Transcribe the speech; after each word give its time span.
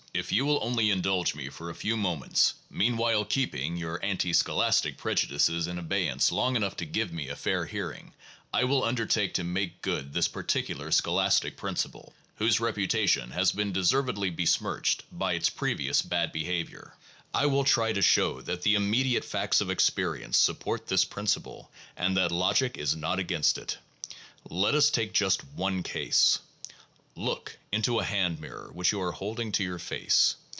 If 0.13 0.29
you 0.33 0.43
will 0.45 0.59
only 0.61 0.91
indulge 0.91 1.35
me 1.35 1.47
for 1.47 1.69
a 1.69 1.73
few 1.75 1.95
moments, 1.95 2.55
meanwhile 2.69 3.23
keeping 3.23 3.77
your 3.77 3.97
antischolastic 4.03 4.97
prejudices 4.97 5.67
in 5.67 5.77
abeyance 5.79 6.33
long 6.33 6.57
enough 6.57 6.75
to 6.77 6.85
give 6.85 7.13
me 7.13 7.29
a 7.29 7.35
fair 7.37 7.65
hearing, 7.65 8.11
I 8.53 8.65
will 8.65 8.83
undertake 8.83 9.33
to 9.35 9.45
make 9.45 9.81
good 9.81 10.11
this 10.11 10.27
particular 10.27 10.91
scholastic 10.91 11.55
principle, 11.55 12.13
whose 12.35 12.59
reputation 12.59 13.31
has 13.31 13.53
been 13.53 13.71
deservedly 13.71 14.29
besmirched 14.29 15.05
by 15.17 15.31
its 15.33 15.49
previous 15.49 16.01
bad 16.01 16.33
behavior. 16.33 16.93
I 17.33 17.45
will 17.45 17.63
try 17.63 17.93
to 17.93 18.01
show 18.01 18.41
that 18.41 18.63
the 18.63 18.75
immediate 18.75 19.23
facts 19.23 19.61
of 19.61 19.69
experience 19.71 20.37
support 20.37 20.87
this 20.87 21.05
principle, 21.05 21.71
and 21.95 22.17
that 22.17 22.33
logic 22.33 22.77
is 22.77 22.97
not 22.97 23.19
against 23.19 23.57
it. 23.57 23.77
Let 24.49 24.75
us 24.75 24.89
take 24.89 25.13
just 25.13 25.45
one 25.55 25.83
case. 25.83 26.39
Look 27.13 27.57
into 27.73 27.99
a 27.99 28.05
hand 28.05 28.39
mirror 28.39 28.71
which 28.73 28.93
you 28.93 29.01
are 29.01 29.11
holding 29.11 29.51
to 29.53 29.63
your 29.65 29.79
face. 29.79 30.37